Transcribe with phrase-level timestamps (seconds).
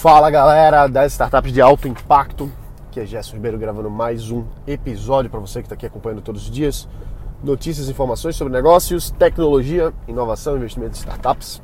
[0.00, 2.48] Fala galera das startups de alto impacto,
[2.92, 6.44] que é Gerson Ribeiro gravando mais um episódio para você que está aqui acompanhando todos
[6.44, 6.88] os dias.
[7.42, 11.60] Notícias e informações sobre negócios, tecnologia, inovação, investimento em startups.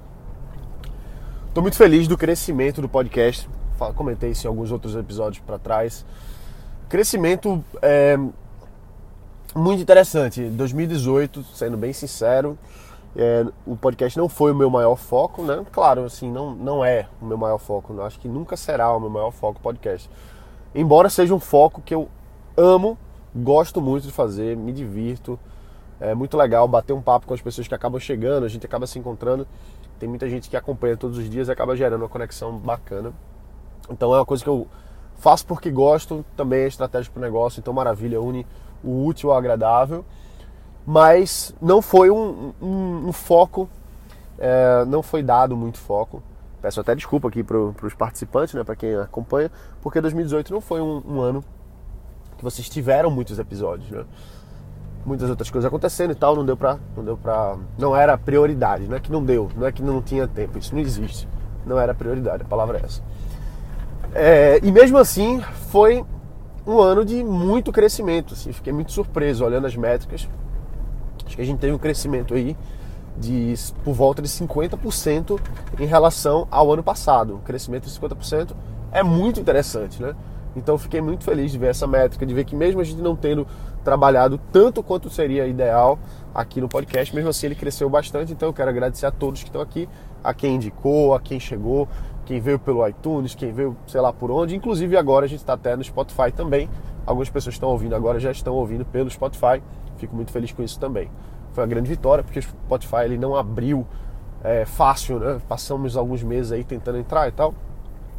[1.46, 3.48] Estou muito feliz do crescimento do podcast.
[3.94, 6.04] Comentei isso em alguns outros episódios para trás.
[6.88, 8.18] Crescimento é
[9.54, 10.42] muito interessante.
[10.42, 12.58] 2018, sendo bem sincero,
[13.16, 15.64] é, o podcast não foi o meu maior foco, né?
[15.70, 18.00] Claro, assim, não, não é o meu maior foco.
[18.02, 20.10] Acho que nunca será o meu maior foco podcast.
[20.74, 22.08] Embora seja um foco que eu
[22.56, 22.98] amo,
[23.34, 25.38] gosto muito de fazer, me divirto.
[26.00, 28.86] É muito legal bater um papo com as pessoas que acabam chegando, a gente acaba
[28.86, 29.46] se encontrando.
[29.98, 33.12] Tem muita gente que acompanha todos os dias e acaba gerando uma conexão bacana.
[33.88, 34.66] Então é uma coisa que eu
[35.14, 38.44] faço porque gosto, também é estratégia para o negócio, então maravilha, une
[38.82, 40.04] o útil ao agradável
[40.86, 43.68] mas não foi um, um, um foco,
[44.38, 46.22] é, não foi dado muito foco.
[46.60, 49.50] Peço até desculpa aqui para os participantes, né, para quem acompanha,
[49.82, 51.44] porque 2018 não foi um, um, ano
[52.38, 54.04] que vocês tiveram muitos episódios, né?
[55.04, 58.88] Muitas outras coisas acontecendo e tal, não deu para, não deu para, não era prioridade,
[58.88, 61.28] não é que não deu, não é que não tinha tempo, isso não existe,
[61.66, 63.02] não era prioridade, a palavra é essa.
[64.14, 66.02] É, e mesmo assim foi
[66.66, 70.26] um ano de muito crescimento, assim, fiquei muito surpreso olhando as métricas
[71.26, 72.56] Acho que a gente teve um crescimento aí
[73.16, 75.40] de por volta de 50%
[75.78, 77.36] em relação ao ano passado.
[77.36, 78.52] Um crescimento de 50%
[78.92, 80.14] é muito interessante, né?
[80.56, 83.16] Então fiquei muito feliz de ver essa métrica, de ver que mesmo a gente não
[83.16, 83.46] tendo
[83.82, 85.98] trabalhado tanto quanto seria ideal
[86.34, 88.32] aqui no podcast, mesmo assim ele cresceu bastante.
[88.32, 89.88] Então eu quero agradecer a todos que estão aqui,
[90.22, 91.88] a quem indicou, a quem chegou,
[92.24, 94.54] quem veio pelo iTunes, quem veio sei lá por onde.
[94.54, 96.68] Inclusive agora a gente está até no Spotify também.
[97.06, 99.62] Algumas pessoas estão ouvindo agora já estão ouvindo pelo Spotify.
[99.98, 101.10] Fico muito feliz com isso também.
[101.52, 103.86] Foi uma grande vitória porque o Spotify ele não abriu
[104.42, 105.40] é, fácil, né?
[105.48, 107.54] Passamos alguns meses aí tentando entrar e tal.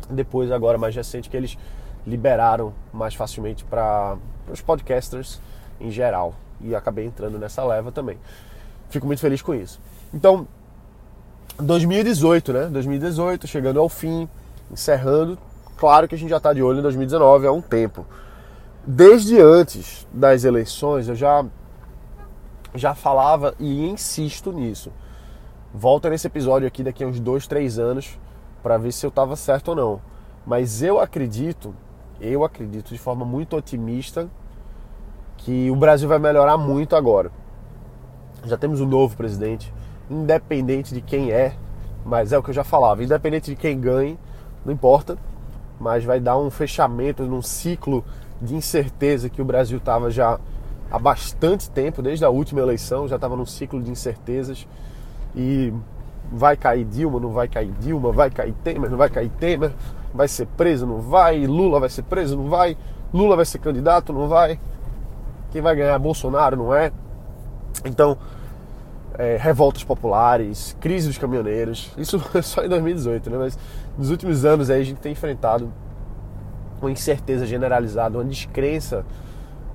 [0.09, 1.57] Depois, agora mais recente, que eles
[2.05, 4.17] liberaram mais facilmente para
[4.51, 5.39] os podcasters
[5.79, 6.33] em geral.
[6.61, 8.17] E acabei entrando nessa leva também.
[8.89, 9.79] Fico muito feliz com isso.
[10.13, 10.47] Então,
[11.57, 12.65] 2018, né?
[12.67, 14.29] 2018, chegando ao fim,
[14.71, 15.37] encerrando.
[15.77, 18.05] Claro que a gente já está de olho em 2019 há um tempo.
[18.87, 21.43] Desde antes das eleições, eu já
[22.75, 24.91] já falava e insisto nisso.
[25.73, 28.19] Volta nesse episódio aqui daqui a uns dois, três anos
[28.61, 30.01] para ver se eu estava certo ou não.
[30.45, 31.73] Mas eu acredito,
[32.21, 34.29] eu acredito de forma muito otimista
[35.37, 37.31] que o Brasil vai melhorar muito agora.
[38.43, 39.73] Já temos um novo presidente,
[40.11, 41.55] independente de quem é,
[42.05, 44.19] mas é o que eu já falava, independente de quem ganhe,
[44.63, 45.17] não importa,
[45.79, 48.05] mas vai dar um fechamento num ciclo
[48.45, 50.39] de incerteza que o Brasil estava já
[50.89, 54.67] há bastante tempo, desde a última eleição, já estava num ciclo de incertezas.
[55.35, 55.73] E
[56.31, 59.71] vai cair Dilma, não vai cair Dilma, vai cair Temer, não vai cair Temer,
[60.13, 62.77] vai ser preso, não vai, Lula vai ser preso, não vai,
[63.13, 64.59] Lula vai ser candidato, não vai,
[65.51, 66.91] quem vai ganhar Bolsonaro, não é.
[67.83, 68.17] Então,
[69.17, 73.37] é, revoltas populares, crise dos caminhoneiros, isso só em 2018, né?
[73.37, 73.57] Mas
[73.97, 75.71] nos últimos anos aí a gente tem enfrentado
[76.81, 79.05] uma incerteza generalizada, uma descrença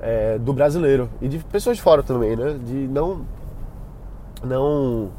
[0.01, 2.59] é, do brasileiro e de pessoas de fora também, né?
[2.65, 3.25] De não
[4.43, 5.11] não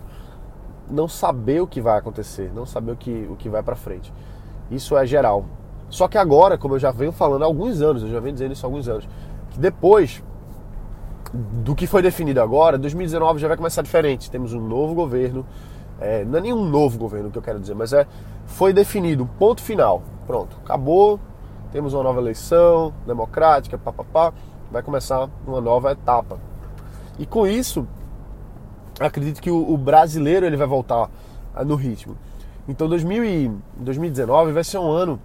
[0.90, 4.12] não saber o que vai acontecer, não saber o que o que vai para frente.
[4.70, 5.46] Isso é geral.
[5.90, 8.54] Só que agora, como eu já venho falando há alguns anos, eu já venho dizendo
[8.54, 9.08] isso há alguns anos,
[9.52, 10.24] que depois
[11.34, 14.32] do que foi definido agora, 2019 já vai começar diferente.
[14.32, 15.46] Temos um novo governo,
[16.00, 18.08] é, não é nenhum novo governo que eu quero dizer, mas é
[18.46, 20.02] foi definido, ponto final.
[20.26, 21.20] Pronto, acabou.
[21.72, 24.34] Temos uma nova eleição democrática, papapá
[24.70, 26.38] vai começar uma nova etapa.
[27.18, 27.88] E com isso,
[29.00, 31.10] acredito que o, brasileiro ele vai voltar
[31.66, 32.18] no ritmo.
[32.68, 35.20] Então 2000 e 2019 vai ser um ano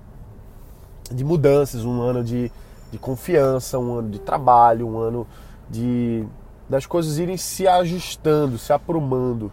[1.11, 2.51] de mudanças, um ano de,
[2.93, 5.27] de confiança, um ano de trabalho, um ano
[5.69, 6.25] de
[6.69, 9.53] das coisas irem se ajustando, se aprumando.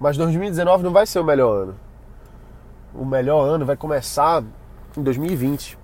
[0.00, 1.74] Mas 2019 não vai ser o melhor ano.
[2.94, 4.42] O melhor ano vai começar
[4.96, 5.78] em 2020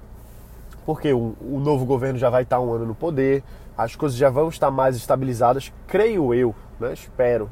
[0.84, 3.43] porque o, o, novo governo já vai estar um ano no poder,
[3.76, 6.93] as coisas já vão estar mais estabilizadas, creio eu, né?
[6.93, 7.50] espero.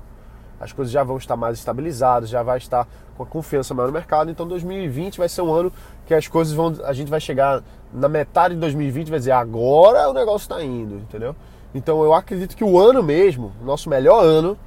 [0.61, 2.87] As coisas já vão estar mais estabilizadas, já vai estar
[3.17, 4.31] com a confiança maior no mercado.
[4.31, 5.73] Então 2020 vai ser um ano
[6.05, 6.75] que as coisas vão.
[6.85, 7.63] A gente vai chegar
[7.93, 11.35] na metade de 2020 e vai dizer, agora o negócio está indo, entendeu?
[11.75, 14.59] Então eu acredito que o ano mesmo, nosso melhor ano,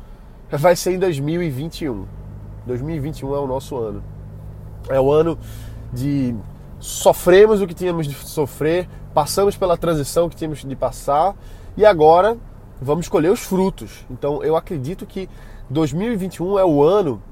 [0.49, 2.05] vai ser em 2021.
[2.65, 4.03] 2021 é o nosso ano.
[4.89, 5.37] É o ano
[5.91, 6.35] de
[6.83, 11.33] sofremos o que tínhamos de sofrer, passamos pela transição que tínhamos de passar
[11.77, 12.37] e agora
[12.81, 14.05] vamos colher os frutos.
[14.11, 15.29] Então eu acredito que
[15.69, 17.23] 2021 é o ano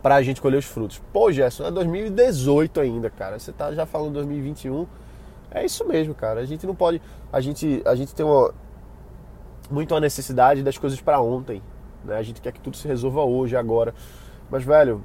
[0.00, 1.02] pra gente colher os frutos.
[1.12, 3.36] Pô, Gerson, é 2018 ainda, cara.
[3.36, 4.86] Você tá já falando 2021.
[5.50, 6.38] É isso mesmo, cara.
[6.38, 7.02] A gente não pode.
[7.32, 8.54] A gente, a gente tem uma,
[9.68, 11.60] muito a necessidade das coisas para ontem.
[12.04, 12.16] Né?
[12.16, 13.92] A gente quer que tudo se resolva hoje, agora.
[14.48, 15.02] Mas, velho,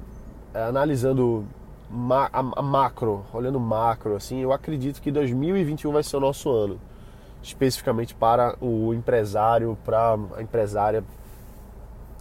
[0.54, 1.44] é, analisando
[1.92, 6.80] ma a, macro, olhando macro, assim, eu acredito que 2021 vai ser o nosso ano.
[7.42, 11.04] Especificamente para o empresário, para a empresária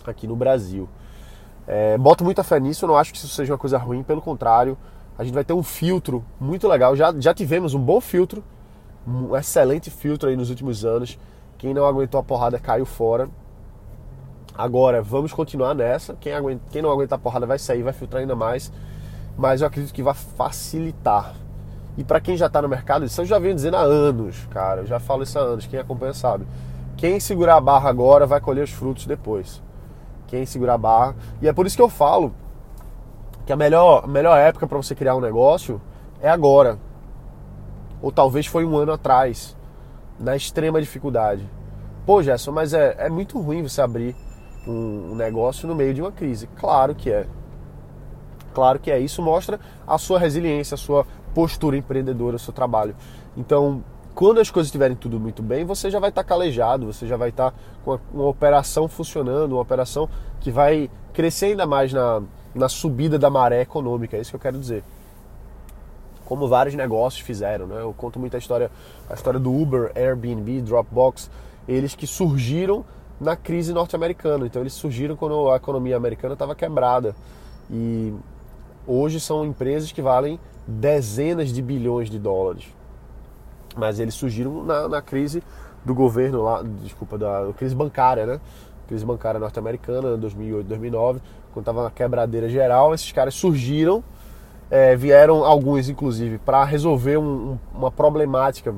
[0.06, 0.89] aqui no Brasil.
[1.65, 4.21] É, boto muita fé nisso, eu não acho que isso seja uma coisa ruim, pelo
[4.21, 4.77] contrário,
[5.18, 6.95] a gente vai ter um filtro muito legal.
[6.95, 8.44] Já, já tivemos um bom filtro,
[9.07, 11.17] um excelente filtro aí nos últimos anos.
[11.57, 13.29] Quem não aguentou a porrada caiu fora.
[14.57, 16.15] Agora, vamos continuar nessa.
[16.19, 18.71] Quem, aguenta, quem não aguentar a porrada vai sair, vai filtrar ainda mais.
[19.41, 21.33] Mas eu acredito que vai facilitar.
[21.97, 24.81] E para quem já está no mercado, isso eu já venho dizendo há anos, cara.
[24.81, 25.65] Eu já falo isso há anos.
[25.65, 26.45] Quem acompanha sabe.
[26.95, 29.59] Quem segurar a barra agora vai colher os frutos depois.
[30.27, 31.15] Quem segurar a barra.
[31.41, 32.35] E é por isso que eu falo
[33.43, 35.81] que a melhor, a melhor época para você criar um negócio
[36.21, 36.77] é agora.
[37.99, 39.57] Ou talvez foi um ano atrás,
[40.19, 41.49] na extrema dificuldade.
[42.05, 44.15] Pô, Gerson, mas é, é muito ruim você abrir
[44.67, 46.47] um, um negócio no meio de uma crise.
[46.59, 47.25] Claro que é.
[48.53, 49.00] Claro que é.
[49.00, 52.95] Isso mostra a sua resiliência, a sua postura empreendedora, o seu trabalho.
[53.36, 53.83] Então,
[54.13, 57.30] quando as coisas estiverem tudo muito bem, você já vai estar calejado, você já vai
[57.30, 57.53] estar
[57.83, 60.09] com uma operação funcionando, uma operação
[60.39, 62.21] que vai crescer ainda mais na,
[62.53, 64.83] na subida da maré econômica, é isso que eu quero dizer.
[66.25, 67.81] Como vários negócios fizeram, né?
[67.81, 68.71] Eu conto muita história,
[69.09, 71.30] a história do Uber, Airbnb, Dropbox,
[71.68, 72.86] eles que surgiram
[73.19, 74.45] na crise norte-americana.
[74.45, 77.15] Então eles surgiram quando a economia americana estava quebrada.
[77.69, 78.13] E
[78.86, 82.66] hoje são empresas que valem dezenas de bilhões de dólares.
[83.75, 85.44] Mas eles surgiram na, na crise
[85.83, 88.39] do governo lá, desculpa, da crise bancária, né?
[88.88, 91.22] Crise bancária norte-americana, 2008, 2009,
[91.54, 94.04] quando estava na quebradeira geral, esses caras surgiram,
[94.69, 98.75] é, vieram alguns inclusive para resolver um, uma problemática,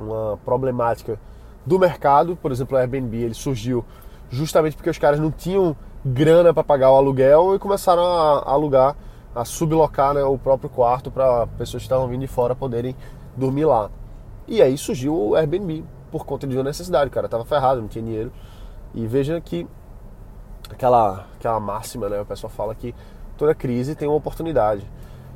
[0.00, 1.18] uma problemática
[1.64, 3.84] do mercado, por exemplo, o Airbnb, ele surgiu
[4.30, 8.96] justamente porque os caras não tinham grana para pagar o aluguel e começaram a, alugar,
[9.34, 12.96] a sublocar né, o próprio quarto para pessoas que estavam vindo de fora poderem
[13.36, 13.90] dormir lá.
[14.46, 18.04] E aí surgiu o Airbnb por conta de uma necessidade, cara tava ferrado, não tinha
[18.04, 18.32] dinheiro.
[18.94, 19.66] E veja que
[20.70, 22.20] aquela, aquela máxima, né?
[22.20, 22.94] O pessoal fala que
[23.38, 24.86] toda crise tem uma oportunidade.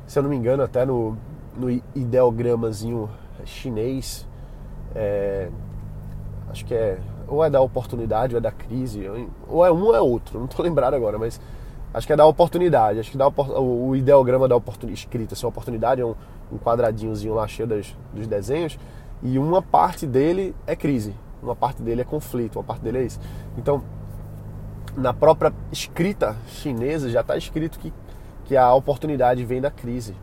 [0.05, 1.17] Se eu não me engano, até no,
[1.55, 3.09] no ideogramazinho
[3.45, 4.27] chinês,
[4.93, 5.49] é,
[6.49, 9.05] acho que é ou é da oportunidade ou é da crise,
[9.47, 11.39] ou é um ou é outro, não estou lembrado agora, mas
[11.93, 15.45] acho que é da oportunidade, acho que dá o, o ideograma da oportunidade, escrita, assim,
[15.45, 16.15] oportunidade é um,
[16.51, 18.77] um quadradinhozinho lá cheio das, dos desenhos,
[19.21, 23.03] e uma parte dele é crise, uma parte dele é conflito, uma parte dele é
[23.03, 23.19] isso.
[23.57, 23.83] Então,
[24.95, 27.93] na própria escrita chinesa já está escrito que,
[28.45, 30.15] que a oportunidade vem da crise.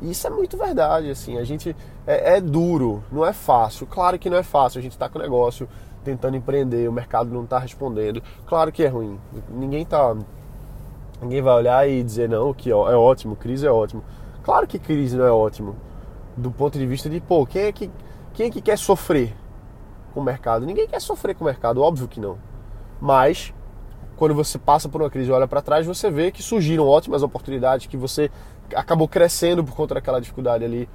[0.00, 1.74] E isso é muito verdade, assim, a gente
[2.06, 3.86] é, é duro, não é fácil.
[3.86, 5.68] Claro que não é fácil, a gente está com o negócio
[6.04, 8.22] tentando empreender, o mercado não está respondendo.
[8.46, 9.18] Claro que é ruim.
[9.50, 10.16] Ninguém tá
[11.20, 14.04] ninguém vai olhar e dizer não, que é ótimo, crise é ótimo.
[14.42, 15.74] Claro que crise não é ótimo
[16.36, 17.90] do ponto de vista de, pô, quem é que
[18.34, 19.34] quem é que quer sofrer
[20.12, 20.66] com o mercado?
[20.66, 22.36] Ninguém quer sofrer com o mercado, óbvio que não.
[23.00, 23.52] Mas
[24.16, 27.22] quando você passa por uma crise e olha para trás, você vê que surgiram ótimas
[27.22, 28.30] oportunidades, que você
[28.74, 30.88] acabou crescendo por conta daquela dificuldade ali.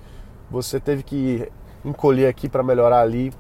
[0.52, 1.50] Você teve que
[1.84, 3.34] encolher aqui para melhorar ali.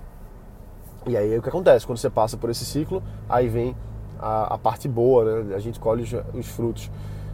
[1.05, 1.85] E aí o que acontece?
[1.85, 3.75] Quando você passa por esse ciclo, aí vem
[4.19, 5.55] a, a parte boa, né?
[5.55, 6.89] A gente colhe os, os, frutos.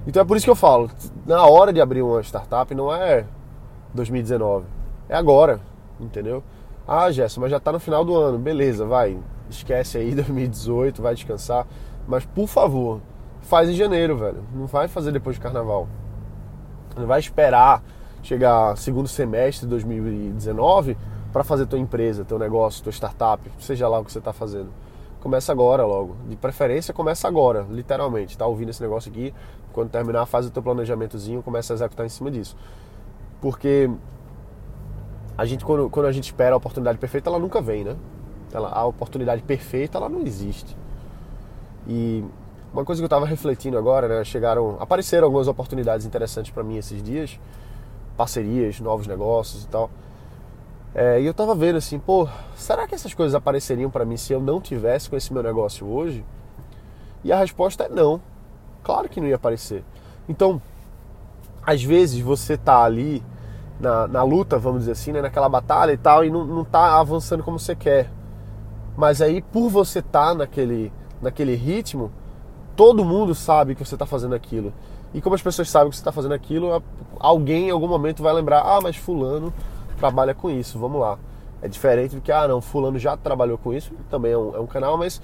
[0.07, 0.89] Então é por isso que eu falo,
[1.25, 3.25] na hora de abrir uma startup não é
[3.93, 4.65] 2019,
[5.09, 5.59] é agora,
[5.99, 6.41] entendeu?
[6.87, 9.17] Ah, Gerson, mas já está no final do ano, beleza, vai,
[9.49, 11.67] esquece aí 2018, vai descansar.
[12.07, 13.01] Mas por favor,
[13.41, 14.45] faz em janeiro, velho.
[14.53, 15.89] Não vai fazer depois do carnaval.
[16.95, 17.83] Não vai esperar
[18.23, 20.97] chegar segundo semestre de 2019
[21.31, 24.69] para fazer tua empresa, teu negócio, tua startup, seja lá o que você está fazendo.
[25.19, 26.15] Começa agora logo.
[26.27, 28.37] De preferência, começa agora, literalmente.
[28.37, 29.33] Tá ouvindo esse negócio aqui,
[29.73, 32.55] quando terminar, faz o teu planejamentozinho, começa a executar em cima disso.
[33.41, 33.89] Porque
[35.37, 37.95] a gente, quando, quando a gente espera a oportunidade perfeita, ela nunca vem, né?
[38.51, 40.75] Ela, a oportunidade perfeita, ela não existe.
[41.87, 42.23] E
[42.73, 44.23] uma coisa que eu estava refletindo agora, né?
[44.23, 47.39] Chegaram, apareceram algumas oportunidades interessantes para mim esses dias,
[48.17, 49.89] parcerias, novos negócios e tal.
[50.93, 54.33] É, e eu estava vendo assim, pô, será que essas coisas apareceriam para mim se
[54.33, 56.25] eu não tivesse com esse meu negócio hoje?
[57.23, 58.19] E a resposta é não.
[58.83, 59.83] Claro que não ia aparecer.
[60.27, 60.61] Então,
[61.63, 63.23] às vezes você tá ali
[63.79, 66.99] na, na luta, vamos dizer assim, né, naquela batalha e tal, e não, não tá
[66.99, 68.09] avançando como você quer.
[68.95, 72.11] Mas aí, por você estar tá naquele naquele ritmo,
[72.75, 74.73] todo mundo sabe que você está fazendo aquilo.
[75.13, 76.83] E como as pessoas sabem que você está fazendo aquilo,
[77.19, 79.53] alguém em algum momento vai lembrar: ah, mas Fulano
[79.97, 81.17] trabalha com isso, vamos lá.
[81.61, 84.59] É diferente do que, ah, não, Fulano já trabalhou com isso, também é um, é
[84.59, 85.21] um canal, mas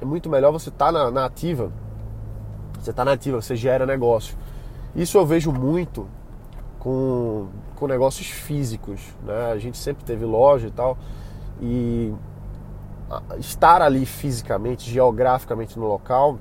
[0.00, 1.70] é muito melhor você estar tá na, na ativa.
[2.80, 4.36] Você está na ativa, você gera negócio.
[4.96, 6.08] Isso eu vejo muito
[6.78, 9.00] com, com negócios físicos.
[9.22, 9.52] Né?
[9.52, 10.98] A gente sempre teve loja e tal.
[11.60, 12.12] E
[13.38, 16.38] estar ali fisicamente, geograficamente no local,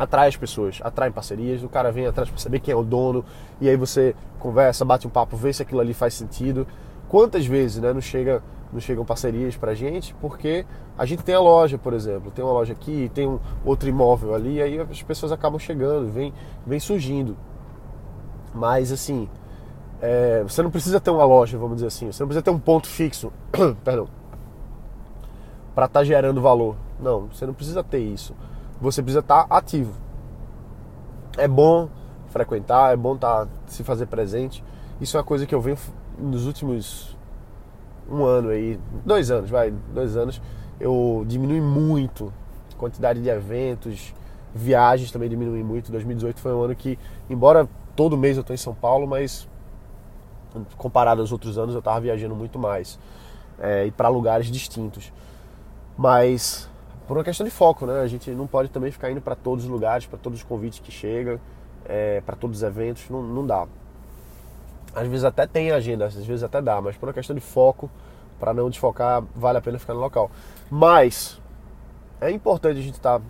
[0.00, 1.62] atrai as pessoas, atrai parcerias.
[1.62, 3.22] O cara vem atrás para saber quem é o dono.
[3.60, 6.66] E aí você conversa, bate um papo, vê se aquilo ali faz sentido.
[7.06, 8.42] Quantas vezes né, não, chega,
[8.72, 10.64] não chegam parcerias para a gente porque
[10.96, 14.34] a gente tem a loja, por exemplo, tem uma loja aqui, tem um outro imóvel
[14.34, 16.32] ali, aí as pessoas acabam chegando, vem,
[16.66, 17.36] vem surgindo.
[18.54, 19.28] Mas assim,
[20.00, 22.58] é, você não precisa ter uma loja, vamos dizer assim, você não precisa ter um
[22.58, 23.30] ponto fixo,
[23.84, 24.08] perdão,
[25.74, 26.76] para estar tá gerando valor.
[26.98, 28.34] Não, você não precisa ter isso.
[28.80, 29.92] Você precisa estar tá ativo.
[31.36, 31.88] É bom
[32.28, 34.64] frequentar, é bom estar tá, se fazer presente.
[35.00, 35.76] Isso é uma coisa que eu venho
[36.18, 37.16] nos últimos
[38.10, 40.42] um ano aí, dois anos, vai, dois anos,
[40.80, 42.32] eu diminui muito
[42.74, 44.12] a quantidade de eventos,
[44.54, 45.92] viagens também diminui muito.
[45.92, 49.48] 2018 foi um ano que, embora todo mês eu estou em São Paulo, mas
[50.76, 52.98] comparado aos outros anos eu estava viajando muito mais
[53.58, 55.12] é, e para lugares distintos.
[55.96, 56.69] Mas
[57.10, 58.02] por uma questão de foco, né?
[58.02, 60.78] A gente não pode também ficar indo para todos os lugares, para todos os convites
[60.78, 61.40] que chegam,
[61.84, 63.66] é, para todos os eventos, não, não dá.
[64.94, 67.90] Às vezes até tem agenda, às vezes até dá, mas por uma questão de foco,
[68.38, 70.30] para não desfocar, vale a pena ficar no local.
[70.70, 71.40] Mas
[72.20, 73.24] é importante a gente estar tá,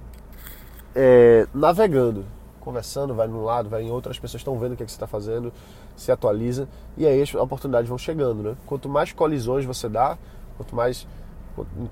[0.95, 2.27] é, navegando,
[2.61, 4.93] conversando, vai num lado, vai em outro, as pessoas estão vendo o que, é que
[4.93, 5.51] você está fazendo,
[5.97, 6.69] se atualiza
[6.99, 8.57] e aí as oportunidades vão chegando, né?
[8.67, 10.19] Quanto mais colisões você dá,
[10.59, 11.07] quanto mais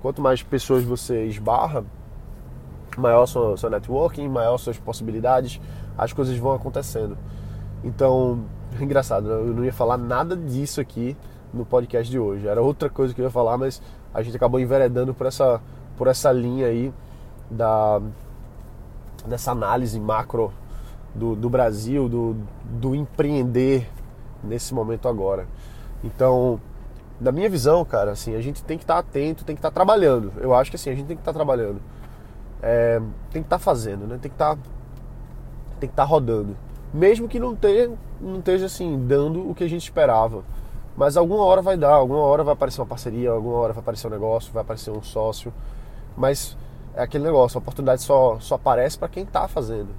[0.00, 1.84] quanto mais pessoas você esbarra,
[2.96, 5.60] maior seu, seu networking, maior suas possibilidades,
[5.96, 7.16] as coisas vão acontecendo.
[7.84, 8.44] Então,
[8.80, 11.16] engraçado, eu não ia falar nada disso aqui
[11.52, 12.46] no podcast de hoje.
[12.46, 13.80] Era outra coisa que eu ia falar, mas
[14.12, 15.60] a gente acabou enveredando por essa,
[15.96, 16.92] por essa linha aí
[17.50, 18.00] da,
[19.26, 20.52] dessa análise macro
[21.14, 23.88] do, do Brasil, do, do empreender
[24.42, 25.46] nesse momento agora.
[26.02, 26.60] Então,
[27.20, 29.70] na minha visão, cara, assim, a gente tem que estar tá atento, tem que estar
[29.70, 30.32] tá trabalhando.
[30.38, 31.80] Eu acho que assim, a gente tem que estar tá trabalhando.
[32.62, 34.18] É, tem que estar tá fazendo, né?
[34.20, 34.62] Tem que estar tá,
[35.80, 36.56] tem que estar tá rodando.
[36.92, 40.42] Mesmo que não, ter, não esteja assim, dando o que a gente esperava.
[40.96, 44.06] Mas alguma hora vai dar, alguma hora vai aparecer uma parceria, alguma hora vai aparecer
[44.06, 45.52] um negócio, vai aparecer um sócio.
[46.16, 46.56] Mas
[46.94, 49.90] é aquele negócio, a oportunidade só, só aparece para quem está fazendo.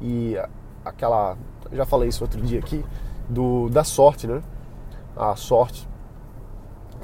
[0.00, 0.36] E
[0.84, 1.36] aquela.
[1.72, 2.84] Já falei isso outro dia aqui,
[3.28, 4.42] do, da sorte, né?
[5.16, 5.88] A sorte.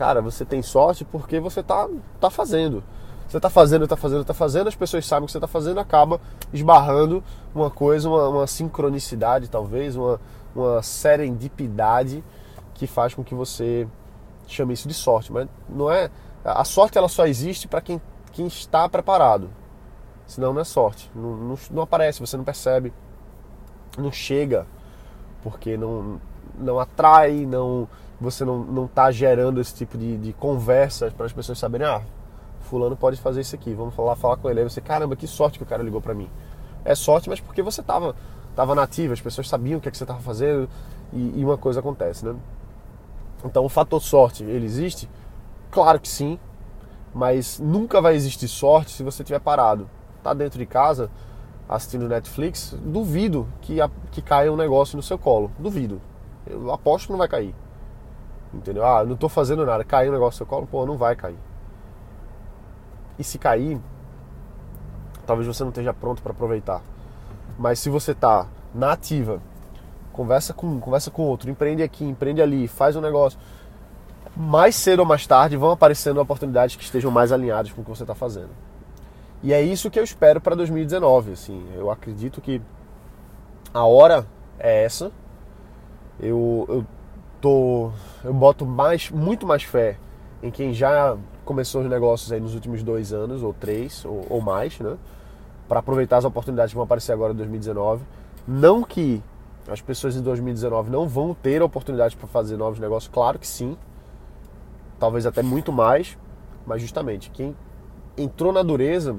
[0.00, 1.86] Cara, você tem sorte porque você tá,
[2.18, 2.82] tá fazendo.
[3.28, 5.78] Você tá fazendo, tá fazendo, tá fazendo, as pessoas sabem o que você tá fazendo,
[5.78, 6.18] acaba
[6.54, 7.22] esbarrando
[7.54, 10.18] uma coisa, uma, uma sincronicidade, talvez, uma,
[10.56, 12.24] uma serendipidade
[12.72, 13.86] que faz com que você
[14.46, 15.30] chame isso de sorte.
[15.30, 16.10] Mas não é.
[16.42, 18.00] A sorte ela só existe para quem,
[18.32, 19.50] quem está preparado.
[20.26, 21.10] Senão não é sorte.
[21.14, 22.90] Não, não, não aparece, você não percebe,
[23.98, 24.66] não chega
[25.42, 26.18] porque não,
[26.58, 27.88] não atrai, não
[28.20, 32.02] você não, não tá gerando esse tipo de, de conversa para as pessoas saberem, ah,
[32.60, 34.60] fulano pode fazer isso aqui, vamos falar, falar com ele.
[34.60, 36.28] Aí você, caramba, que sorte que o cara ligou para mim.
[36.84, 38.14] É sorte, mas porque você tava,
[38.54, 40.68] tava nativa, as pessoas sabiam o que, é que você tava fazendo
[41.12, 42.36] e, e uma coisa acontece, né?
[43.44, 45.08] Então o fator sorte, ele existe?
[45.70, 46.38] Claro que sim,
[47.14, 49.88] mas nunca vai existir sorte se você estiver parado.
[50.22, 51.10] Tá dentro de casa,
[51.66, 55.50] assistindo Netflix, duvido que, a, que caia um negócio no seu colo.
[55.58, 56.00] Duvido.
[56.50, 57.54] Eu aposto que não vai cair.
[58.52, 58.84] Entendeu?
[58.84, 59.84] Ah, não estou fazendo nada.
[59.84, 60.66] Caiu um negócio no seu colo?
[60.66, 61.38] Pô, não vai cair.
[63.18, 63.80] E se cair,
[65.26, 66.82] talvez você não esteja pronto para aproveitar.
[67.58, 69.40] Mas se você está na ativa,
[70.12, 73.38] conversa com um, conversa com outro, empreende aqui, empreende ali, faz um negócio.
[74.36, 77.90] Mais cedo ou mais tarde vão aparecendo oportunidades que estejam mais alinhadas com o que
[77.90, 78.50] você está fazendo.
[79.42, 81.32] E é isso que eu espero para 2019.
[81.32, 82.60] Assim, eu acredito que
[83.72, 84.26] a hora
[84.58, 85.10] é essa.
[86.20, 86.86] Eu, eu
[87.40, 87.90] tô,
[88.22, 89.98] eu boto mais, muito mais fé
[90.42, 94.40] em quem já começou os negócios aí nos últimos dois anos ou três ou, ou
[94.40, 94.96] mais, né?
[95.68, 98.04] Para aproveitar as oportunidades que vão aparecer agora em 2019.
[98.46, 99.22] Não que
[99.68, 103.76] as pessoas em 2019 não vão ter oportunidade para fazer novos negócios, claro que sim.
[104.98, 106.18] Talvez até muito mais,
[106.66, 107.56] mas justamente quem
[108.16, 109.16] entrou na dureza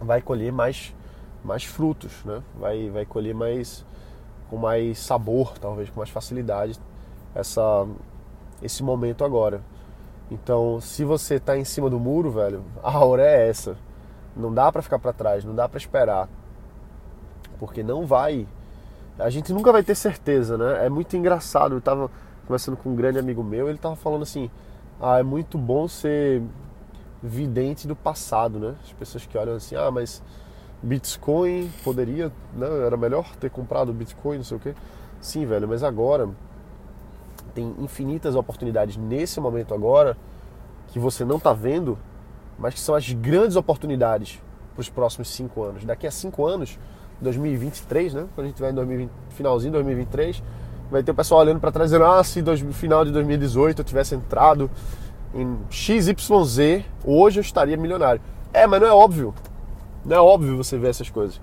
[0.00, 0.94] vai colher mais,
[1.44, 2.42] mais frutos, né?
[2.58, 3.84] vai, vai colher mais
[4.50, 6.78] com mais sabor, talvez com mais facilidade
[7.34, 7.86] essa,
[8.60, 9.62] esse momento agora.
[10.30, 13.76] Então, se você está em cima do muro, velho, a hora é essa.
[14.36, 16.28] Não dá para ficar para trás, não dá para esperar.
[17.58, 18.46] Porque não vai.
[19.18, 20.86] A gente nunca vai ter certeza, né?
[20.86, 21.74] É muito engraçado.
[21.74, 22.10] Eu tava
[22.46, 24.50] conversando com um grande amigo meu, ele tava falando assim:
[25.00, 26.42] "Ah, é muito bom ser
[27.22, 28.74] vidente do passado, né?
[28.82, 30.22] As pessoas que olham assim: "Ah, mas
[30.82, 32.66] Bitcoin poderia, né?
[32.86, 34.74] Era melhor ter comprado Bitcoin, não sei o quê".
[35.20, 36.28] Sim, velho, mas agora
[37.54, 40.16] tem infinitas oportunidades nesse momento agora
[40.88, 41.98] que você não está vendo,
[42.58, 44.40] mas que são as grandes oportunidades
[44.74, 45.84] para os próximos cinco anos.
[45.84, 46.78] Daqui a cinco anos,
[47.20, 48.26] 2023, né?
[48.34, 50.42] Quando a gente tiver em 2020, finalzinho de 2023,
[50.90, 53.84] vai ter o pessoal olhando para trás dizendo: ah, se no final de 2018 eu
[53.84, 54.70] tivesse entrado
[55.34, 58.20] em XYZ, hoje eu estaria milionário.
[58.52, 59.34] É, mas não é óbvio.
[60.04, 61.40] Não é óbvio você ver essas coisas.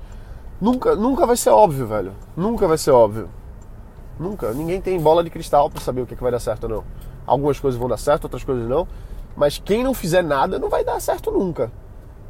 [0.59, 2.13] Nunca, nunca vai ser óbvio, velho.
[2.35, 3.29] Nunca vai ser óbvio.
[4.19, 4.51] Nunca.
[4.53, 6.69] Ninguém tem bola de cristal para saber o que, é que vai dar certo ou
[6.69, 6.83] não.
[7.25, 8.87] Algumas coisas vão dar certo, outras coisas não.
[9.35, 11.71] Mas quem não fizer nada não vai dar certo nunca.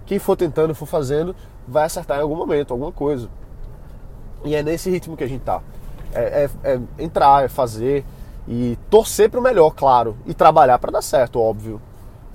[0.05, 1.35] Quem for tentando, for fazendo,
[1.67, 3.29] vai acertar em algum momento, alguma coisa.
[4.43, 5.61] E é nesse ritmo que a gente tá.
[6.13, 8.05] É, é, é entrar, é fazer
[8.47, 10.17] e torcer para o melhor, claro.
[10.25, 11.81] E trabalhar para dar certo, óbvio.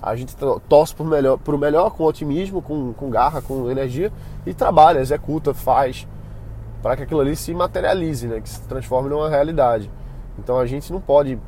[0.03, 0.35] A gente
[0.67, 4.11] torce o melhor, pro melhor com otimismo, com, com garra, com energia
[4.45, 6.05] e trabalha, executa, faz
[6.83, 8.41] para que aquilo ali se materialize, né?
[8.41, 9.89] que se transforme numa realidade.
[10.37, 11.39] Então a gente não pode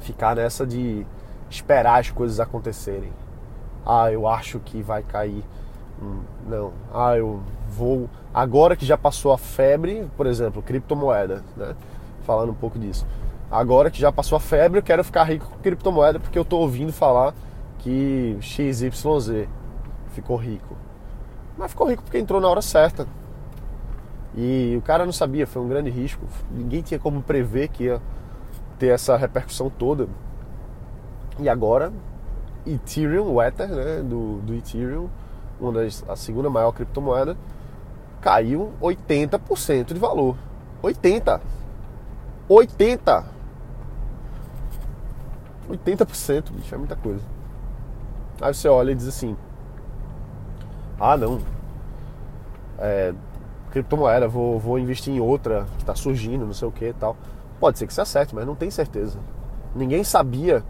[0.00, 1.06] ficar nessa de
[1.48, 3.12] esperar as coisas acontecerem.
[3.86, 5.44] Ah, eu acho que vai cair.
[6.02, 6.72] Hum, não.
[6.92, 7.40] Ah, eu
[7.70, 8.10] vou.
[8.34, 11.76] Agora que já passou a febre, por exemplo, criptomoeda, né?
[12.24, 13.06] Falando um pouco disso.
[13.50, 16.60] Agora que já passou a febre, eu quero ficar rico com criptomoeda porque eu estou
[16.60, 17.34] ouvindo falar
[17.78, 19.48] que XYZ
[20.10, 20.76] ficou rico.
[21.56, 23.06] Mas ficou rico porque entrou na hora certa.
[24.36, 26.26] E o cara não sabia, foi um grande risco.
[26.50, 28.02] Ninguém tinha como prever que ia
[28.78, 30.08] ter essa repercussão toda.
[31.38, 31.92] E agora,
[32.66, 35.08] Ethereum, o Ether, né, do, do Ethereum,
[35.58, 37.36] uma das, a segunda maior criptomoeda,
[38.20, 40.36] caiu 80% de valor.
[40.82, 41.40] 80.
[42.48, 43.37] 80.
[45.68, 47.24] 80%, bicho, é muita coisa.
[48.40, 49.36] Aí você olha e diz assim:
[50.98, 51.40] "Ah, não.
[52.78, 53.12] É,
[53.70, 57.16] criptomoeda, vou, vou investir em outra que está surgindo, não sei o que e tal.
[57.60, 59.18] Pode ser que você acerte, mas não tem certeza.
[59.74, 60.62] Ninguém sabia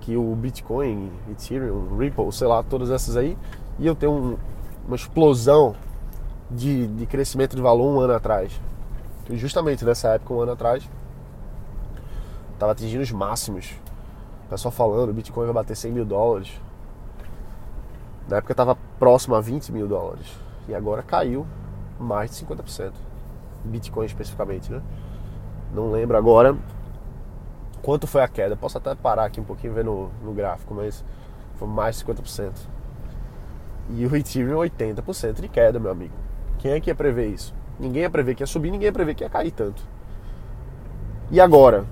[0.00, 3.36] que o Bitcoin, Ethereum, Ripple, sei lá, todas essas aí,
[3.78, 4.36] iam ter um,
[4.86, 5.74] uma explosão
[6.50, 8.52] de, de crescimento de valor um ano atrás.
[9.30, 10.88] Justamente nessa época, um ano atrás,
[12.52, 13.74] estava atingindo os máximos.
[14.46, 16.60] O pessoal falando, o Bitcoin vai bater 100 mil dólares.
[18.28, 20.26] Na época estava próximo a 20 mil dólares.
[20.68, 21.44] E agora caiu
[21.98, 22.92] mais de 50%.
[23.64, 24.80] Bitcoin especificamente, né?
[25.74, 26.56] Não lembro agora
[27.82, 28.56] quanto foi a queda.
[28.56, 31.04] Posso até parar aqui um pouquinho e ver no, no gráfico, mas
[31.56, 32.52] foi mais de 50%.
[33.90, 36.14] E o Ethereum 80% de queda, meu amigo.
[36.58, 37.52] Quem é que ia prever isso?
[37.78, 39.82] Ninguém ia prever que ia subir, ninguém ia prever que ia cair tanto.
[41.32, 41.84] E agora?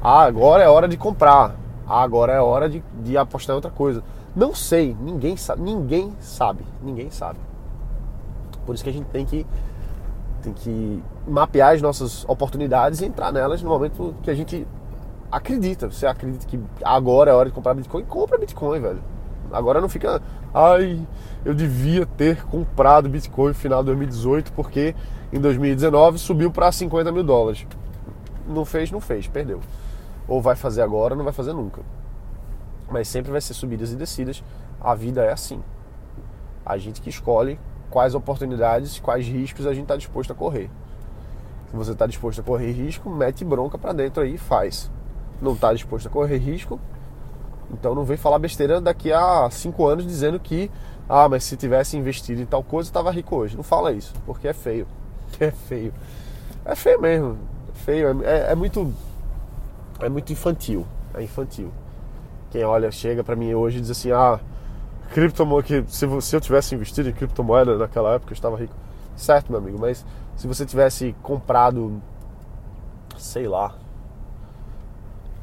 [0.00, 1.56] Ah, agora é hora de comprar.
[1.88, 4.02] Agora é hora de, de apostar em outra coisa.
[4.36, 7.38] Não sei, ninguém sabe, ninguém sabe, ninguém sabe.
[8.66, 9.46] Por isso que a gente tem que,
[10.42, 14.66] tem que mapear as nossas oportunidades e entrar nelas no momento que a gente
[15.32, 15.90] acredita.
[15.90, 18.04] Você acredita que agora é hora de comprar Bitcoin?
[18.04, 19.02] Compra Bitcoin, velho.
[19.50, 20.20] Agora não fica,
[20.52, 21.00] ai,
[21.42, 24.94] eu devia ter comprado Bitcoin no final de 2018 porque
[25.32, 27.66] em 2019 subiu para 50 mil dólares.
[28.46, 29.60] Não fez, não fez, perdeu.
[30.28, 31.82] Ou vai fazer agora, não vai fazer nunca.
[32.90, 34.42] Mas sempre vai ser subidas e descidas.
[34.80, 35.62] A vida é assim.
[36.64, 37.58] A gente que escolhe
[37.90, 40.70] quais oportunidades, quais riscos a gente está disposto a correr.
[41.70, 44.90] Se você está disposto a correr risco, mete bronca para dentro aí e faz.
[45.40, 46.78] Não está disposto a correr risco,
[47.70, 50.70] então não vem falar besteira daqui a cinco anos dizendo que,
[51.08, 53.56] ah, mas se tivesse investido em tal coisa, estava rico hoje.
[53.56, 54.86] Não fala isso, porque é feio.
[55.38, 55.92] É feio.
[56.64, 57.38] É feio mesmo.
[57.68, 58.24] É feio.
[58.24, 58.92] É, é muito.
[60.00, 60.86] É muito infantil.
[61.14, 61.72] É infantil.
[62.50, 64.40] Quem olha, chega para mim hoje e diz assim, ah
[65.10, 68.74] criptomoeda, se, se eu tivesse investido em criptomoeda naquela época, eu estava rico.
[69.16, 70.04] Certo, meu amigo, mas
[70.36, 72.00] se você tivesse comprado,
[73.16, 73.74] sei lá,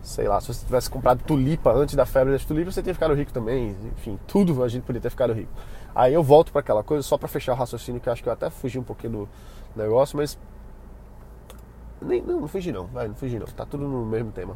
[0.02, 3.14] sei lá, se você tivesse comprado tulipa antes da febre das tulipas, você teria ficado
[3.14, 3.76] rico também.
[3.98, 5.52] Enfim, tudo a gente poderia ter ficado rico.
[5.94, 8.34] Aí eu volto para aquela coisa, só para fechar o raciocínio, que acho que eu
[8.34, 9.30] até fugi um pouquinho do
[9.76, 10.38] negócio, mas.
[12.02, 14.56] Nem, não, não fugi não, vai, não fugi não, tá tudo no mesmo tema.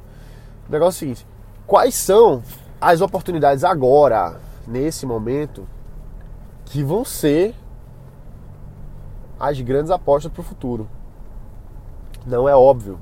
[0.68, 1.28] O negócio é o seguinte:
[1.66, 2.44] quais são
[2.80, 5.68] as oportunidades agora nesse momento
[6.66, 7.56] que vão ser
[9.40, 10.88] as grandes apostas para o futuro.
[12.26, 13.00] Não é óbvio.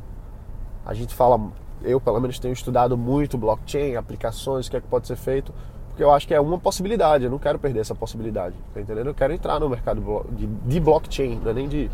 [0.86, 4.88] A gente fala, eu pelo menos tenho estudado muito blockchain, aplicações, o que é que
[4.88, 5.54] pode ser feito,
[5.89, 9.08] porque eu acho que é uma possibilidade, eu não quero perder essa possibilidade, tá entendendo?
[9.08, 11.89] Eu quero entrar no mercado de, de blockchain, não é nem de,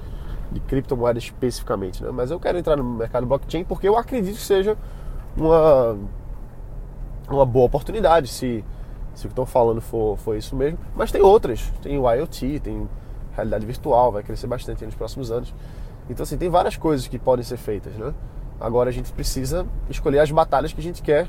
[0.51, 2.09] de criptomoeda especificamente, né?
[2.11, 4.77] Mas eu quero entrar no mercado blockchain porque eu acredito que seja
[5.35, 5.97] uma,
[7.29, 8.63] uma boa oportunidade, se,
[9.13, 10.77] se o que estou falando for, for isso mesmo.
[10.95, 12.87] Mas tem outras, tem o IoT, tem
[13.35, 15.53] realidade virtual, vai crescer bastante nos próximos anos.
[16.09, 18.13] Então, assim, tem várias coisas que podem ser feitas, né?
[18.59, 21.27] Agora a gente precisa escolher as batalhas que a gente quer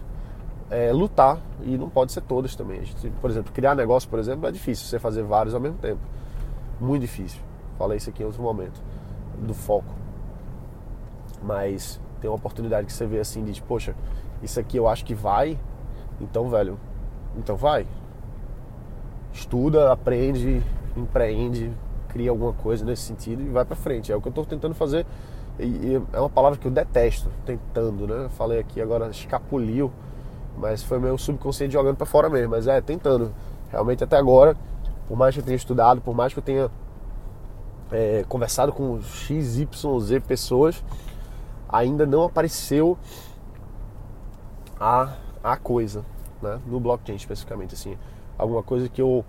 [0.70, 2.84] é, lutar e não pode ser todas também.
[2.84, 6.00] Gente, por exemplo, criar negócio, por exemplo, é difícil você fazer vários ao mesmo tempo.
[6.80, 7.40] Muito difícil.
[7.78, 8.80] Falei isso aqui em outro momento,
[9.44, 9.94] do foco.
[11.42, 13.94] Mas tem uma oportunidade que você vê assim, diz, poxa,
[14.42, 15.58] isso aqui eu acho que vai,
[16.20, 16.78] então, velho,
[17.36, 17.86] então vai.
[19.32, 20.62] Estuda, aprende,
[20.96, 21.72] empreende,
[22.08, 24.12] cria alguma coisa nesse sentido e vai para frente.
[24.12, 25.04] É o que eu estou tentando fazer.
[25.58, 28.28] E, é uma palavra que eu detesto, tentando, né?
[28.30, 29.92] Falei aqui agora, escapuliu,
[30.56, 32.50] mas foi meu subconsciente jogando para fora mesmo.
[32.50, 33.32] Mas é, tentando.
[33.70, 34.56] Realmente até agora,
[35.08, 36.70] por mais que eu tenha estudado, por mais que eu tenha
[37.90, 40.82] é, conversado com X, Y, Z pessoas,
[41.68, 42.98] ainda não apareceu
[44.78, 46.04] a, a coisa,
[46.42, 46.60] né?
[46.66, 47.96] No blockchain especificamente, assim.
[48.36, 49.24] Alguma coisa que eu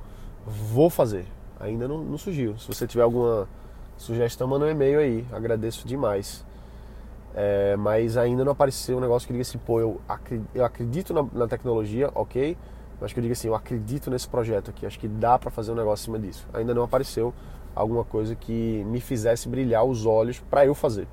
[0.45, 1.25] vou fazer
[1.59, 2.57] ainda não, não surgiu.
[2.57, 3.47] Se você tiver alguma
[3.97, 5.25] sugestão, manda um e-mail aí.
[5.31, 6.45] Agradeço demais.
[7.33, 11.13] É, mas ainda não apareceu um negócio que diga assim, pô, eu acredito, eu acredito
[11.13, 12.57] na, na, tecnologia, ok,
[13.01, 15.73] mas que eu diga assim, eu acredito nesse projeto aqui, acho que dá para fazer
[15.73, 16.47] um negócio em cima disso.
[16.53, 17.33] Ainda não apareceu
[17.75, 21.07] alguma coisa que me fizesse brilhar os olhos para eu fazer.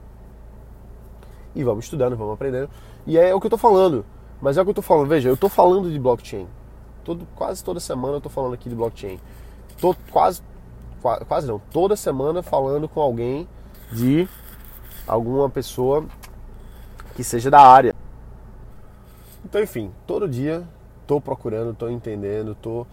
[1.54, 2.70] E vamos estudando, vamos aprendendo.
[3.06, 4.04] E é o que eu tô falando.
[4.40, 6.48] Mas é o que eu tô falando, veja, eu tô falando de blockchain.
[7.04, 9.18] Todo, quase toda semana eu tô falando aqui de blockchain
[9.82, 10.40] tô quase,
[11.26, 13.48] quase não, toda semana falando com alguém
[13.90, 14.28] de
[15.08, 16.06] alguma pessoa
[17.16, 17.92] que seja da área.
[19.44, 20.62] Então, enfim, todo dia
[21.04, 22.86] tô procurando, tô entendendo, tô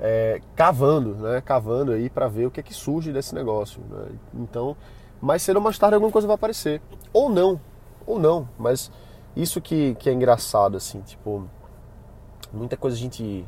[0.00, 1.40] é, cavando, né?
[1.40, 3.80] Cavando aí para ver o que é que surge desse negócio.
[3.88, 4.06] Né?
[4.34, 4.76] Então,
[5.20, 6.80] mais cedo ou mais tarde alguma coisa vai aparecer.
[7.12, 7.60] Ou não,
[8.06, 8.48] ou não.
[8.58, 8.90] Mas
[9.36, 11.48] isso que, que é engraçado, assim, tipo,
[12.52, 13.44] muita coisa a gente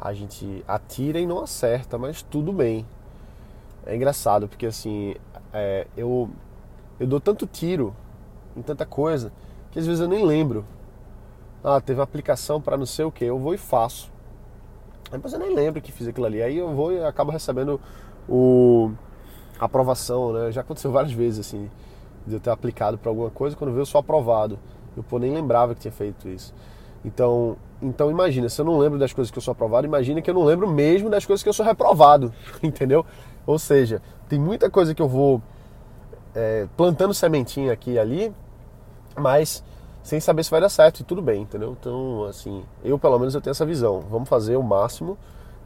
[0.00, 2.86] a gente atira e não acerta, mas tudo bem.
[3.86, 5.14] É engraçado porque assim,
[5.52, 6.28] é, eu,
[6.98, 7.94] eu dou tanto tiro
[8.56, 9.32] em tanta coisa
[9.70, 10.64] que às vezes eu nem lembro.
[11.62, 14.12] Ah, teve uma aplicação para não sei o que, eu vou e faço.
[15.16, 16.42] Depois eu nem lembro que fiz aquilo ali.
[16.42, 17.80] Aí eu vou e acabo recebendo
[18.28, 18.90] o
[19.58, 20.52] a aprovação, né?
[20.52, 21.70] Já aconteceu várias vezes assim,
[22.26, 24.58] de eu ter aplicado para alguma coisa, quando veio eu sou aprovado.
[24.96, 26.52] Eu pô, nem lembrava que tinha feito isso.
[27.04, 30.30] Então, então imagina, se eu não lembro das coisas que eu sou aprovado, imagina que
[30.30, 33.04] eu não lembro mesmo das coisas que eu sou reprovado, entendeu?
[33.46, 35.40] Ou seja, tem muita coisa que eu vou
[36.34, 38.32] é, plantando sementinha aqui e ali,
[39.16, 39.62] mas
[40.04, 41.76] sem saber se vai dar certo e tudo bem, entendeu?
[41.80, 44.00] Então, assim, eu pelo menos eu tenho essa visão.
[44.02, 45.18] Vamos fazer o máximo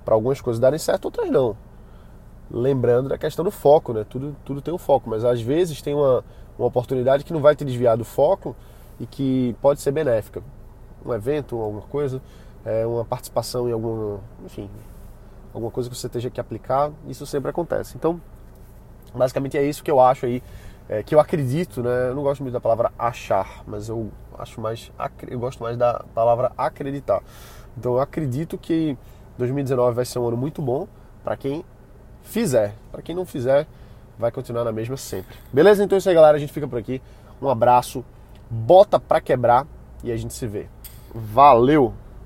[0.04, 1.54] para algumas coisas darem certo, outras não.
[2.50, 4.06] Lembrando da questão do foco, né?
[4.08, 6.24] Tudo, tudo tem um foco, mas às vezes tem uma,
[6.56, 8.56] uma oportunidade que não vai te desviar do foco
[8.98, 10.42] e que pode ser benéfica
[11.04, 12.20] um evento, alguma coisa,
[12.64, 14.68] é, uma participação em algum, enfim,
[15.52, 17.96] alguma coisa que você esteja que aplicar, isso sempre acontece.
[17.96, 18.20] Então,
[19.14, 20.42] basicamente é isso que eu acho aí,
[20.88, 22.08] é, que eu acredito, né?
[22.08, 24.90] Eu não gosto muito da palavra achar, mas eu acho mais,
[25.28, 27.22] eu gosto mais da palavra acreditar.
[27.76, 28.96] Então, eu acredito que
[29.36, 30.88] 2019 vai ser um ano muito bom
[31.22, 31.64] para quem
[32.22, 32.74] fizer.
[32.90, 33.66] Para quem não fizer,
[34.18, 35.36] vai continuar na mesma sempre.
[35.52, 35.84] Beleza?
[35.84, 36.36] Então é isso aí, galera.
[36.36, 37.00] A gente fica por aqui.
[37.40, 38.04] Um abraço.
[38.50, 39.66] Bota pra quebrar
[40.02, 40.66] e a gente se vê.
[41.14, 41.94] Valeu!